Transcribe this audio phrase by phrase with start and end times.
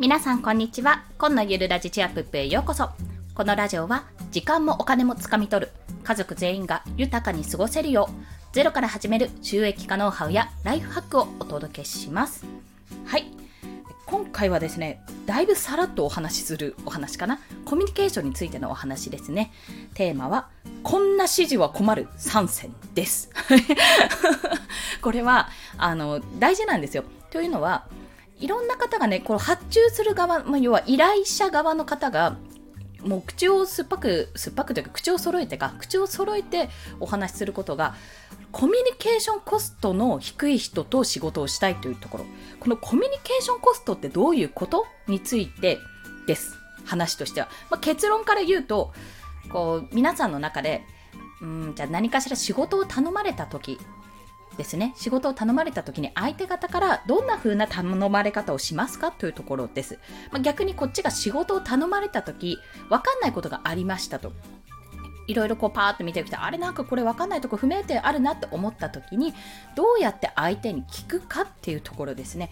[0.00, 1.02] 皆さんこんにちは。
[1.18, 2.90] 今のゆるラジチアップへようこそ。
[3.34, 5.72] このラジオは時間もお金もつかみ取る。
[6.04, 8.54] 家族全員が豊かに過ごせるよう。
[8.54, 12.46] ゼロから始める収益化ノウハウやライフハックをお届けします。
[13.06, 13.26] はい。
[14.06, 17.40] 今回はですねだいぶさらっとお話しするお話かな。
[17.64, 19.50] コミュニケーションについてのお話ですね。
[19.94, 20.48] テーマは
[20.84, 23.30] こんな指示は困る3選です。
[25.02, 27.02] これはあの大事なんですよ。
[27.30, 27.88] というのは
[28.38, 32.36] いろんな方がね、この発注する側、まあ、要は依頼者側の方が、
[33.02, 36.68] もう口を酸っぱく、酸っぱくというか、口を揃えてか、口を揃えて
[37.00, 37.94] お話しすることが、
[38.50, 42.26] コミュニケーションコストの低い人と仕事をしたいというところ。
[42.60, 45.78] このコミュニケーションコストってどういうことについて
[46.26, 46.56] です。
[46.84, 47.48] 話としては。
[47.70, 48.92] まあ、結論から言うと、
[49.50, 50.82] こう、皆さんの中で、
[51.40, 53.78] うん、じゃあ何かしら仕事を頼まれた時
[54.58, 54.92] ですね。
[54.96, 59.98] 仕事を頼まれた時に相手方からどんな風な頼まれ方をしますかというところです、
[60.32, 62.58] まあ、逆にこっちが仕事を頼まれた時
[62.90, 64.32] 分かんないことがありましたと。
[65.28, 69.34] いろいろこうパーッと見てきてあれなんかこれ分かんないとこ不明点あるなって思った時に
[69.76, 72.50] どうやって相手に聞くかっていうところですね。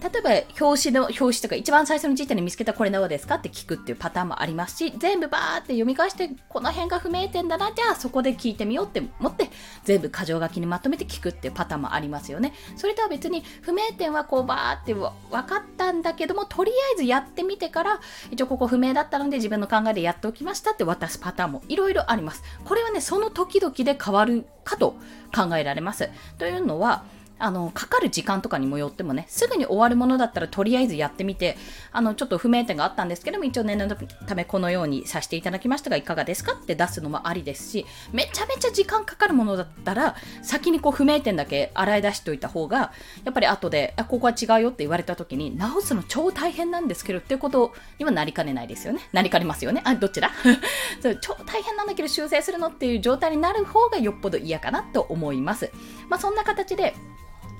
[0.00, 9.50] 例えば表紙の表紙とか一番最初の時点で見つけたこれどうですかって聞くっていうパターンもありますし全部バーって読み返してこの辺が不明点だなじゃあそこで聞いてみようって思って
[9.84, 12.52] 全部箇条書きにまとめて聞くっていうパターンもありますよね。
[12.76, 22.42] それとは別に不明点はこうバーって分かったんだけどもとりあえずやってみてから一応ここ不明だったので自分の考えでやっておきましたって渡すパターンもいろいろあります。
[22.64, 24.96] これはねその時々で変わるかと
[25.34, 26.08] 考えられます。
[26.38, 27.04] というのは
[27.38, 31.56] あの、かかる時間とかにもよってもね、すぐに終わるものだったらとりあえずやってみて、
[31.92, 42.92] あの、ちょっと不明点があったんですけども、一応念のためこのようにさせていただきましたが、いかがですかって出すのもありですし、めちゃめちゃ時間かかるものだったら、先にこう不明点だけ洗い出しておいた方が、
[43.24, 49.00] やっぱり後で、あ、ここは違うよって言われた時に、直すの超大変なんですけどっていうことにはなりかねないですよね。
[49.12, 49.82] なりかねますよね。
[49.84, 50.30] あ、どっちだ？
[51.20, 55.70] 超大変なんだけど修正するのっていう状態になる方がよっぽど嫌かなと思います。
[56.08, 56.94] まあそんな形で、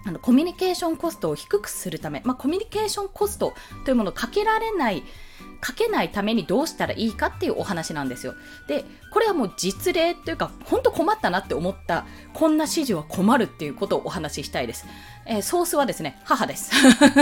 [0.04, 3.54] あのコミュニケーションコストを低くするため、まあ、コミュニケーションコスト
[3.84, 5.02] というものをかけられない
[5.60, 8.34] かけないためにどうしたらいいかっていうお話なんですよ。
[8.68, 14.86] で、これはもう実例というか、本当困ったなって思った、こんな指示は困るっていうことをお話ししたいです。
[15.26, 16.70] えー、ソースはですね、母です。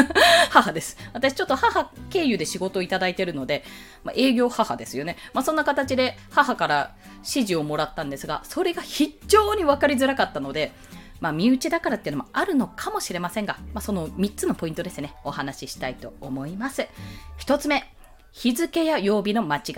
[0.51, 0.99] 母です。
[1.15, 3.65] 私ちょっと母経由で仕事をいただいてるので、
[4.05, 5.17] まあ、営業母ですよね。
[5.33, 10.73] まあ、そんな形で母から指示をもらったんですが、それが非常に分かりづらかったので、
[11.21, 16.87] まあ、身内だからっていうのもあるのかもしれませんが、まあ、その3つのポイントですね、お話ししたいと思います。
[17.39, 17.85] 1つ目、
[18.33, 19.75] 日付や曜日の間違い。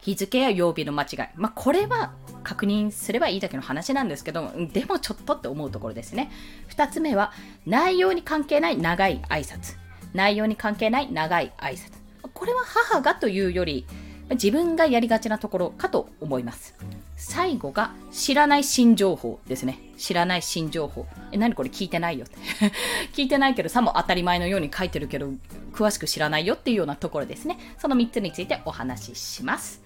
[0.00, 1.18] 日付や曜日の間違い。
[1.36, 2.12] まあ、これは
[2.44, 6.30] 確認すればいいだけの話なんですけど、でもちょっとって思うところですね。
[6.70, 7.32] 2つ目は、
[7.66, 9.76] 内容に関係ない長い挨拶。
[10.14, 11.92] 内容に関係ない長い挨拶。
[12.32, 13.86] これは母がというより、
[14.30, 16.74] 自分がやりがちなところかと思います。
[17.16, 19.78] 最後が知らない新情報ですね。
[19.96, 21.06] 知らない新情報。
[21.32, 22.36] え、何これ聞いてないよって。
[23.14, 25.28] 聞いてないけどさも当たり前のように書いてるけど、
[25.72, 27.58] 詳しく知らないよっていうようなところですね。
[27.78, 29.80] その3つについてお話しします。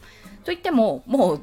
[0.45, 1.41] といっても、もう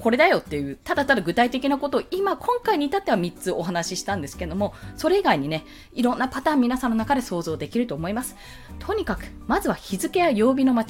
[0.00, 8.34] これだよっていう、ただただ具体的なことを今、今回に至っては3つお話ししたんですけども、それ以外にね、いろんなパターン皆さんの中で想像できると思います。
[8.80, 10.86] とにかく、まずは日付や曜日の間違い。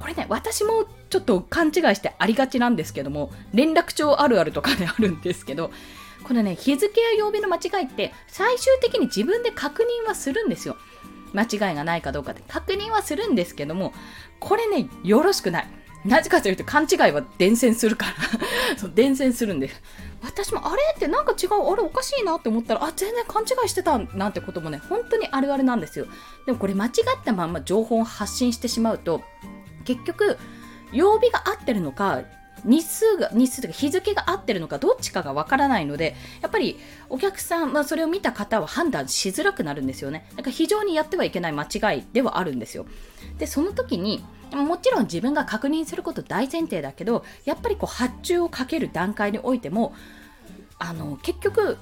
[0.00, 5.70] これね、私もちょっと勘違いしてありがちなんですけども、連絡帳あるあるとかで、あるんですけど、
[6.24, 10.76] これね、日付や曜日の間違いって最終的に自分で確認はするんですよ。
[11.32, 13.92] 間違いがないかどうかで確認はするんですけども、
[14.40, 15.68] これね、よろしくない。
[16.04, 18.12] なぜかというと勘違いは伝染するから
[18.78, 19.70] そう伝染するんで。
[20.22, 26.06] 私もあれってなんか違う、あれおかしいなって思ったら、あ、全然勘違いしてたなんてこともね、本当にあるあるなんですよ。
[26.44, 26.92] でもこれ間違っ
[27.24, 29.22] たまま情報を発信してしまうと、
[29.84, 30.36] 結局、
[30.92, 32.22] 曜日が合ってるのか、
[32.64, 36.78] 日数が、日数というか日付が合ってるのかどっちかがわからないので、やっぱり
[37.08, 40.26] お客さん、まあ、それを見た方は判断しづらくなるんですよね。
[40.36, 42.86] だから非常にやってはいけない間違いではあるんですよ。
[43.38, 44.22] で、その時に、
[44.56, 49.94] もちろん自分が確認すること大前提だけどやっぱりこう発注をかける段階においても
[50.78, 51.76] あの結局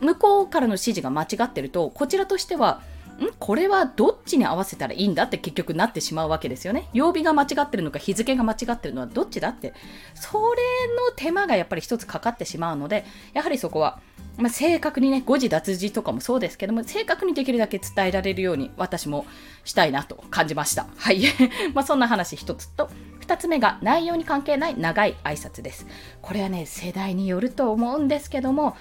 [0.00, 2.82] 向こうからの指示が間違ってるとこちらとしては
[3.22, 3.32] ん？
[3.38, 6.88] これはどっちに合わせたらいいんだって結局なってしまうわけですよね。
[6.92, 9.74] 曜日が間違ってるのか日付が間違ってるのはどっちだって。
[10.14, 14.00] それの手間がやっぱり一つかかってしまうので、やはりそこは
[14.36, 19.26] まあ、正確にね、誤字脱字とかもそうですけども、正確にできるだけ伝えられるように私も
[19.64, 20.86] したいなと感じました。
[20.96, 21.22] はい。
[21.72, 22.90] まあそんな話一つと、
[23.20, 25.86] 二つ目が内容に関係ない長い挨拶です。
[26.20, 28.76] これはね、世代によると思うんですけども、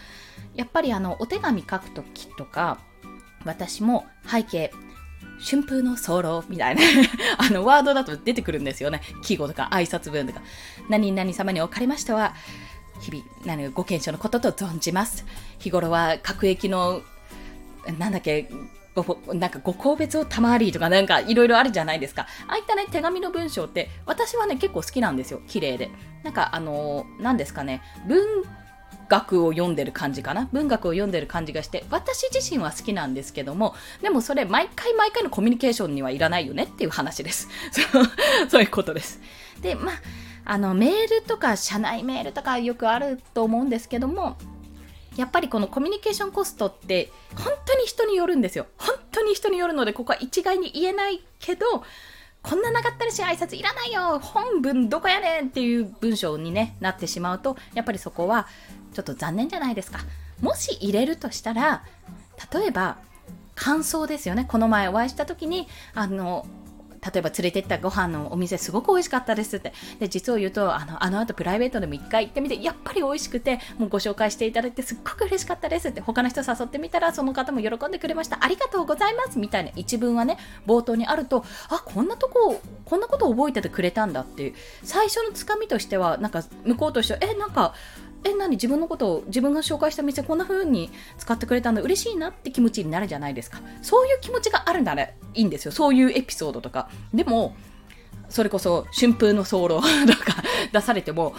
[0.56, 2.80] やっぱりあの、お手紙書くときとか、
[3.46, 4.72] 私も背景、
[5.40, 6.82] 春風の候みたいな
[7.38, 9.02] あのワードだと出てくるんですよね。
[9.22, 10.42] 季語とか挨拶文とか。
[10.90, 12.34] 何々様におかれましては、
[13.00, 15.26] 日々、何ご検証のことと存じます。
[15.60, 17.02] 日頃は各駅の、
[17.98, 18.50] なんだっけ、
[18.96, 22.28] ごなんかご個別をたまりとかなんかいろいろあるじゃないですか。
[22.48, 25.42] ああいったね、手紙の文章って私はね、結構好きなんですよ。
[25.48, 25.90] 綺麗で。
[26.24, 28.22] なんかあのー、何ですかね、文
[29.10, 30.50] 学を読んでる感じかな？
[30.52, 37.50] 文学を読んでる感じがして私自身は好きなんですけどもでもそれ毎回毎回のコミュニケーションにはいらないよねっていう話です。
[38.50, 39.20] そういうことです。
[39.62, 39.96] でまあ
[40.46, 44.36] あのメールとか社内メールとかよくあると思うんですけども
[45.16, 48.66] やっぱりこのコミュニケーションコストって本当に人によるんですよ。
[48.78, 51.66] 本当に人によるのでここは一概に言えないけど
[52.42, 54.20] こんな長ったらしい挨拶いらないよ。
[54.20, 58.48] 本文どこやねんっていう文章に、ね、なってしまうとやっぱりそこは
[58.94, 60.00] ちょっと残念じゃないですか。
[60.42, 61.84] もし入れるとしたら
[62.54, 62.98] 例えば
[63.56, 64.46] 感想ですよね。
[64.48, 66.46] この前お会いした時にあの
[67.04, 69.74] 例えば連れてったご飯のお店すごく美味しかったですって。
[70.00, 78.38] で、実を言うと、あの、あの後プライベートでも一回行ってみて、やっぱり美味しくて、もうご紹介していただいてすっごく嬉しかったですって、他の人誘ってみたら、その方も喜んでくれました。
[78.40, 79.38] ありがとうございます。
[79.38, 84.54] みたいな一文はね、冒頭にあると、あ、こんなとこ、こんなこと覚えててくれたんだっていう、
[84.84, 87.74] 最初のつかみとしては、なんか、向こうとしては、え、なんか、
[88.24, 88.52] え、何？
[88.52, 97.56] 自分のことを自分が紹介した店こんな風に使ってくれたんだ嬉しいなって気持ちになるじゃないですかそういう気持ちがあるならいいんですよそういうエピソードとかでも
[98.30, 101.36] それこそ春風の早漏 とか出されても、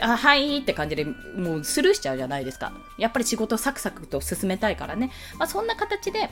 [0.00, 2.72] あ、はいって感じでもうスルーしちゃうじゃないですか。
[2.98, 5.12] やっぱり仕事サクサクと進めたいからね。
[5.38, 6.30] まあ、そんな形で、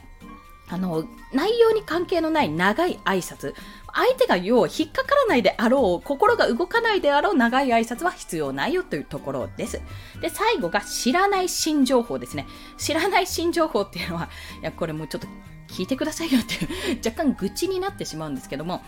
[0.68, 3.54] あの、内容に関係のない長い挨拶。
[3.94, 9.80] 相手が要は引っかからないであろう、心が動かないであろう長い挨拶は必要ないよというところです。
[10.20, 12.46] で、最後が知らない新情報ですね。
[12.78, 14.28] 知らない新情報っていうのは、
[14.60, 15.28] いや、これもうちょっと
[15.68, 18.82] 聞いてくださいよっていう若干愚痴になってしまうんですけども、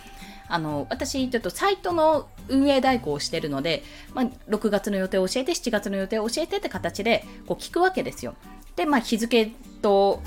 [0.48, 8.34] あの、私、ちょっとサイトの運営代行をしているので、まあ、6月の予定を教えて、7月の予定を教えてって形で、こう聞くわけですよ。
[8.76, 10.22] で、まあ、日付と、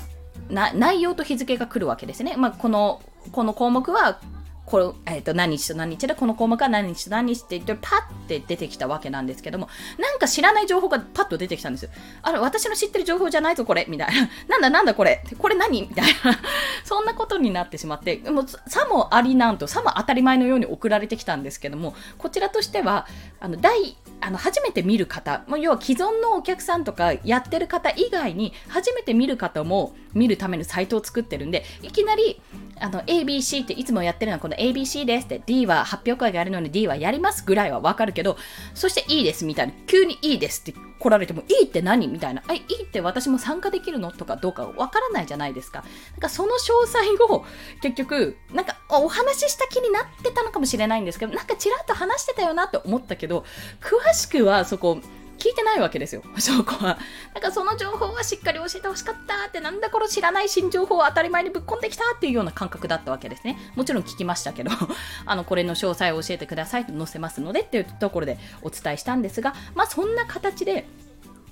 [0.50, 2.36] 内容と日付が来るわけですね。
[2.36, 3.00] まあ、この、
[3.32, 4.20] この項目は
[4.68, 7.58] これ、えー、と何日と何日でこの項目は何日と何日って？
[7.58, 9.68] 言ってパッて出てきたわけなんですけども
[9.98, 11.90] なんか知らない情報がパッと出てきたんですよ。
[12.22, 13.86] あれ私の知ってる情報じゃないぞこれ。
[13.88, 14.28] みたいな。
[14.48, 15.24] なんだなんだこれ。
[15.38, 15.82] これ何？
[15.82, 16.38] みたいな。
[16.84, 23.06] そんなことになってしまってもうさもありなんとさも当たり前のように送られてきたんですけどもこちらとしては
[23.40, 32.40] あの第あの初めて見る方、もう要は既存のお客さんとかやってる方以外に初めて見る方も見るためのサイトを作ってるんでいきなり
[32.80, 38.36] あの ABC っていつもやってるのはこの ABC ですって D は発表会があるのに D はやりますぐらいはわかるけど
[38.74, 45.84] そしていいですみたいな急にいいですって来られてもいいって何みたいなあいいって私も参加できるのとかどうかわからないじゃないですか。
[46.12, 47.44] なんかその詳細を
[47.80, 53.44] 結局なんかお話しした気になってたのかもしれないんですけどなんかちらっと話してたよなって思ったけど
[53.80, 55.00] 詳しくはそこ
[55.38, 56.98] 聞いてないわけですよ、 証拠は。
[57.34, 63.58] だからその情報はしっかり教えてほしかったって、なんだこの知らない新情報を当たり前にぶっ込んできたっていうような感覚だったわけですね。
[63.76, 64.70] もちろん聞きましたけど、
[65.24, 70.86] あの、これの詳細を教えてくださいと載せますのでっていうところでお伝えしたんですが、まあそんな形で、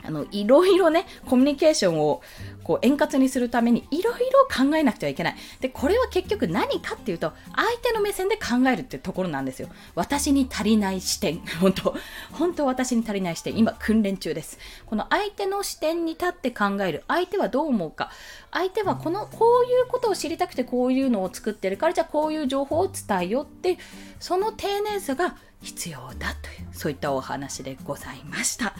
[0.06, 2.22] あの、いろいろね、コミュニケーションを
[2.62, 5.36] こう円滑にするためにいろいろ考えなくてはいけない。
[5.60, 9.68] で、これは結局何かっていうと、相手の目線で考えるっていうところなんですよ。
[9.94, 11.38] 私に足りない視点。
[11.60, 11.94] 本当
[12.32, 13.56] 本当私に足りない視点。
[13.56, 14.58] 今、訓練中です。
[14.86, 17.04] この相手の視点に立って考える。
[17.08, 18.10] 相手はどう思うか。
[18.50, 23.78] 相手はこの、こういうことを知りたくてこういうのを作ってるから、じゃあこういう情報を伝えようって、
[24.18, 28.74] その丁寧さが必要だという、そういったお話でございました。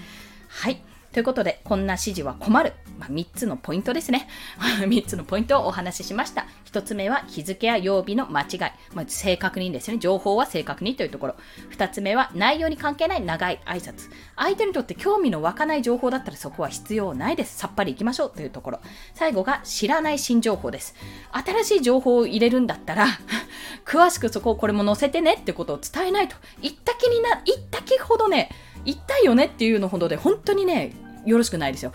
[0.49, 0.83] はい。
[1.17, 2.75] ということで、こんな指示は困る。
[2.99, 4.29] まあ、3つのポイントですね。
[4.61, 6.45] 3つのポイントをお話ししました。
[6.71, 8.59] 1つ目は日付や曜日の間違い。
[8.93, 9.97] まあ、正確にですね。
[9.97, 11.37] 情報は正確にというところ。
[11.71, 14.11] 2つ目は内容に関係ない長い挨拶。
[14.37, 17.57] 相手にとって興味の湧かない情報だったらそこは必要ないです。
[17.57, 18.81] さっぱりいきましょうというところ。
[19.15, 20.95] 最後が知らない新情報です。
[21.33, 23.07] 新しい情報を入れるんだったら、
[23.87, 26.37] 詳しくそこをこれも載せてねってことを伝えないと。
[26.61, 28.51] 言った気にな、言った気ほどね、
[28.85, 30.93] 言ったよねっていうのほどで本当にね、
[31.27, 31.93] よろしくないですよ。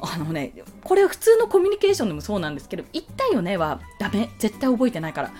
[0.00, 0.52] あのね、
[0.84, 4.30] これ普通のコミュニケーションでもそうなんですけど、言ったよねはダメ。
[4.38, 5.30] 絶対覚えてないから。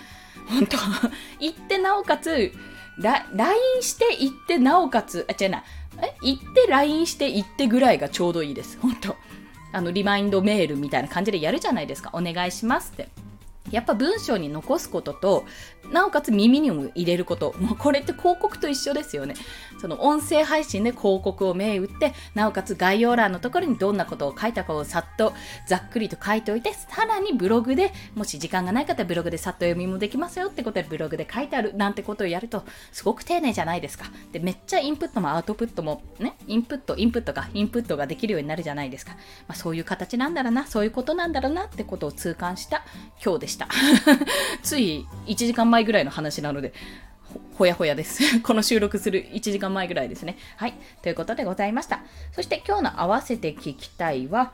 [0.47, 0.77] 本当
[1.39, 2.51] 言ってなおかつ、
[2.99, 5.63] LINE して言ってなおかつ、あ、違うな。
[6.01, 6.15] え？
[6.23, 8.77] 言って LINE して言ってぐらいがちょうどいいです。
[8.81, 9.15] 本当
[9.71, 12.11] あの、リマインドメールみたいな感じでやるじゃないですか。
[12.13, 13.09] お願いしますって。
[13.71, 15.45] やっぱ文章に残すことと、
[15.91, 17.53] なおかつ耳にも入れること。
[17.59, 19.35] もうこれって広告と一緒ですよね。
[19.79, 25.33] その音声配信で広告を銘打って、なおかつ概要欄のところにどんなことを書いたかをさっと
[25.67, 34.05] ざっくりと書いておいて、さらにブログで、もし時間がない方はブログでさっと読みもできますよってことでブログで書いてあるなんてことをやると、すごく丁寧じゃないですか。
[34.31, 39.13] で、めっちゃインプットもアウトプットもね、インプット、インプットが、インプットができるようになるじゃないですか。
[39.47, 42.83] まあ、そういう形なんだろうな、そういうことなんだろうなってことを痛感した
[43.23, 43.52] 今日でした。
[43.53, 43.67] した
[44.61, 46.73] つい1時間前ぐらいの話なので、
[47.55, 48.41] ほやほやです。
[48.41, 50.37] この収録する1時間前ぐらいですね。
[50.57, 50.73] はい。
[51.01, 52.01] ということでございました。
[52.31, 54.51] そして今日の合わせて聞きたいは、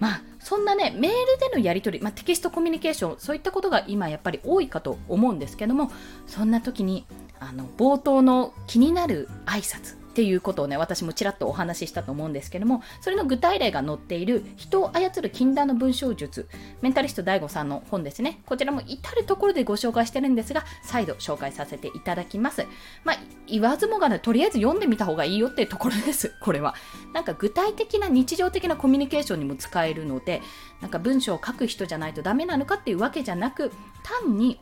[0.00, 5.90] まあ、そんなね、メールでのやり取り、まあ、テキストコミュニケーション、そういったことが今やっぱり多いかと思うんですけども、
[6.26, 7.06] そんな時に、
[7.40, 16.48] あの、冒頭の気になる挨拶、っていうことをね、私もちらっとお話ししたと思うんですけども、それの具体例が載っている人を操る禁断の文章術、
[16.82, 18.40] メンタリスト DAIGO さんの本ですね。
[18.46, 22.64] こちらも至るところでご紹介してるんですが、再度紹介させていただきます。
[23.02, 23.16] まあ、
[23.48, 26.76] 言わずもがな、とりあえず読んでみた方がいいよっていうところです、これは。
[27.12, 30.42] なんか具体的な日常的なコミュニケーションにも使えるので、
[30.80, 33.72] なんか文章を書く人じゃないとダメなのかっていうわけじゃなく、
[34.04, 34.60] 単に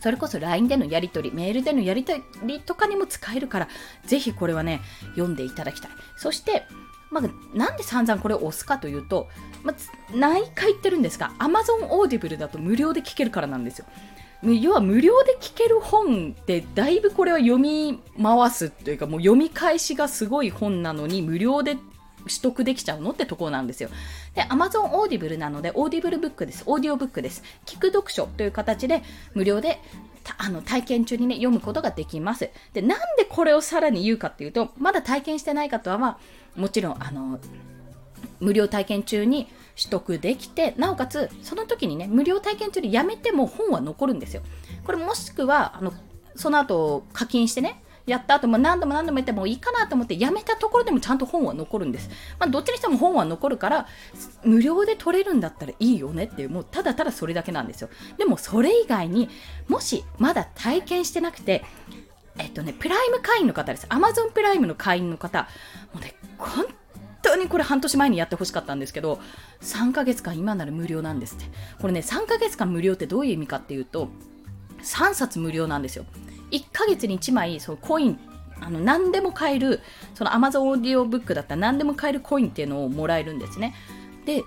[0.00, 3.68] それこそ LINE でのやり取り、メールでのやり取りとかにも使えるから、
[4.06, 4.80] ぜひこれはね、
[5.12, 5.90] 読んでいただきたい。
[6.16, 6.66] そして、
[7.10, 9.28] まあ、なんで散々これを押すかというと、
[9.62, 13.86] まあ、何回言ってるんですが、Amazon Audible だと無料で聞けるからなんですよ。
[14.42, 21.76] 要は無料で聞ける本ってだいぶこれは読み回すというかもう読み返しがすごい本なのに無料で
[22.24, 23.90] 取得できちゃうのってところなんですよ。
[24.34, 26.64] で、Amazon Audible なので、オーディブルブックです。
[26.66, 27.42] オーディオブックです。
[27.66, 29.02] 聞く読書という形で
[29.34, 29.80] 無料で
[30.38, 32.50] あの体験中にね、読むことができます。
[32.72, 36.18] で、なんでこれをさらに言うかっていうと、まだ体験してない方は、
[36.56, 37.40] もちろん、あの、
[38.38, 44.42] 無料体験中に取得できて、なおかつ、その時にね、無料体験中にやめても本は残るんですよ。
[44.84, 45.92] これもしくは、あの、
[46.36, 52.10] その後課金してね、やった後も何度も何度も言ってもいいかなと思ってやめたところでもちゃんと本は残るんです。
[52.38, 53.86] まあ、どっちにしても本は残るから、
[54.44, 57.88] 無料で取れるんだったらいいよねっていう、もうただただそれだけなんですよ。
[58.18, 59.28] でもそれ以外に
[59.68, 61.64] もしまだ体験してなくて、
[62.38, 63.86] えっとね、プライム会員の方です。
[63.88, 65.48] Amazon プライムの会員の方、
[65.92, 66.66] もうね、本
[67.22, 69.20] 当にこれ半年前にやってほしかったんですけど、
[69.60, 71.44] 3ヶ月間今なら無料なんですって。
[71.80, 74.08] これね、3ヶ月間無料ってどういう意味かっていうと、
[74.82, 76.04] 3冊無料なんですよ。
[76.50, 78.18] 1ヶ月に1枚そのコイン
[78.60, 79.80] あの何でも買える
[80.14, 83.74] その Amazon オーディオブックだったら何でも買えるコインっていうのをもらえるんですね。
[84.26, 84.42] で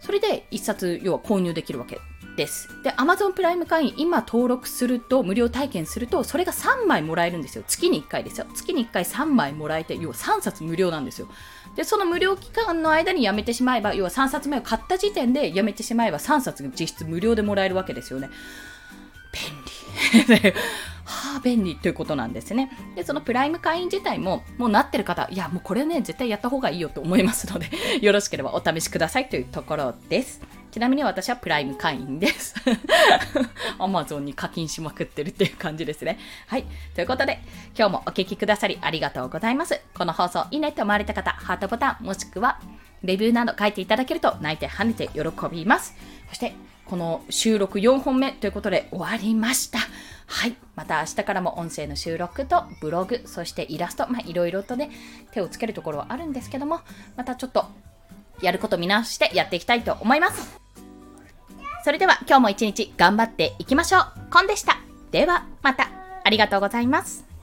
[0.00, 1.98] それで1冊要は購入できるわけ
[2.36, 2.68] です。
[2.82, 7.64] で Amazon プライム会員今登録すると無料体験するとそれが3枚もらえるんですよ。
[7.66, 8.46] 月に1回ですよ。
[8.54, 11.28] 月に1回3枚もらえて要は3冊無料なんですよ。
[11.76, 18.30] でその無料期間の間にやめてしまえば要は3冊目を買った時点でやめてしまえば3冊実質無料でもらえるわけですよね。
[19.34, 20.52] 便利
[21.04, 22.70] はあ、便利ということなんですね。
[22.94, 27.68] で、そのプライム会員自体も、もうなってる方、いや、もうこれね、絶対やった方がいいよと思いますので
[28.00, 30.40] よろしければお試しくださいというところです。
[30.70, 32.54] ちなみに私はプライム会員です。
[33.78, 36.18] アマゾンに課金しまくってるっていう感じですね。
[36.48, 36.64] はい。
[36.94, 37.40] ということで、
[37.78, 39.80] 今日もお聴きくださりありがとうございます。
[39.94, 42.58] この放送いいねと思われた方、ハートボタン、もしくは、
[43.04, 45.94] レビューなど書いていただけると泣いて跳ねて喜びます。
[46.30, 46.54] そして、
[46.86, 49.78] この収録4本目ということで終わりました。
[50.26, 50.56] はい。
[50.74, 54.90] また明日からも音声の収録とブログ、そしてイラスト、まあいろいろとね、
[55.32, 56.80] 手をつけるところはあるんですけども、
[57.16, 57.66] またちょっと
[58.40, 60.58] やること見直してやっていきたいと思います。
[61.84, 64.04] それでは今日も一日頑張っていきましょう。
[64.30, 64.78] コンでした。
[65.10, 65.88] ではまた。
[66.24, 67.33] ありがとうございます。